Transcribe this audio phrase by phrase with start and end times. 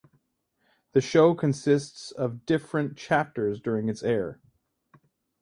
[0.93, 4.39] The show consists of different chapters during its air.